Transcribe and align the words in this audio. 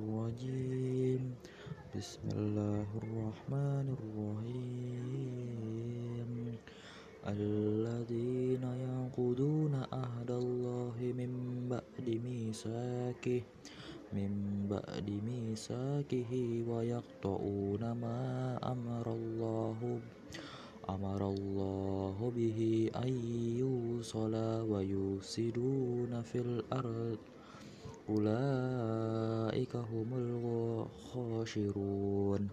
الرجيم. 0.00 1.22
بسم 1.92 2.24
الله 2.32 2.88
الرحمن 3.02 3.86
الرحيم. 3.98 5.10
الذين 7.26 8.64
ينقضون 8.64 9.74
عهد 9.92 10.30
الله 10.30 10.96
من 11.20 11.32
بعد 11.68 12.06
ميثاقه 12.08 13.42
من 14.16 14.32
بعد 14.72 15.08
ميثاقه 15.30 16.32
ويقطعون 16.70 17.82
ما 17.92 18.22
أمر 18.72 19.06
الله 19.12 19.78
أمر 20.88 21.20
الله 21.28 22.16
به 22.36 22.90
أن 22.96 23.12
يوصل 23.62 24.34
ويفسدون 24.64 26.12
في 26.22 26.38
الأرض. 26.40 27.20
أولئك 28.10 29.19
هم 29.74 30.10
الخاسرون. 31.14 32.48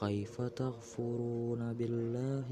كيف 0.00 0.42
تكفرون 0.42 1.72
بالله 1.72 2.48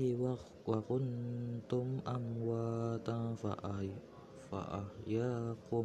وكنتم 0.67 1.87
أمواتا 2.07 3.35
فأحياكم 4.51 5.85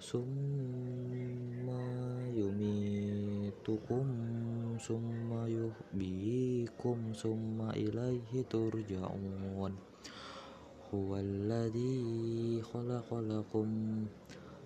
ثم 0.00 1.68
يميتكم 2.34 4.06
ثم 4.88 5.30
يحييكم 5.46 6.98
ثم 7.22 7.58
إليه 7.70 8.42
ترجعون. 8.50 9.72
هو 10.94 11.16
الذي 11.16 12.62
خلق 12.62 13.14
لكم 13.14 13.68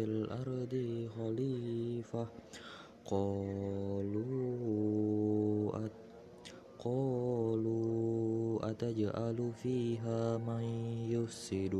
في 0.00 0.06
الأرض 0.06 0.74
خليفة 1.16 2.28
قالوا 3.04 4.26
قالوا 6.78 8.70
أتجعل 8.70 9.52
فيها 9.52 10.36
من 10.36 10.62
يفسد 11.12 11.74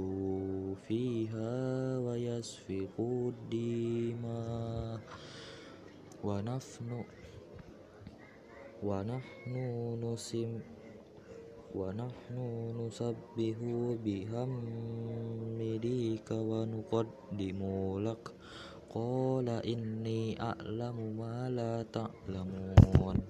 فيها 0.89 1.99
ويسفك 1.99 3.01
الدماء 3.01 5.01
ونحن 6.25 7.05
ونحن 8.83 9.55
نسبح 10.05 10.81
ونحن 11.75 12.37
نسبح 12.81 13.57
بحمدك 15.81 16.29
ونقدم 16.31 17.61
لك 18.05 18.25
قال 18.95 19.49
إني 19.49 20.43
أعلم 20.43 20.97
ما 21.19 21.49
لا 21.51 21.83
تعلمون 21.93 23.21